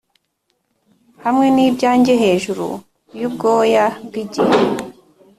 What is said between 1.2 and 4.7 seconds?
hamwe n'ibyanjye hejuru yubwoya bwigihe;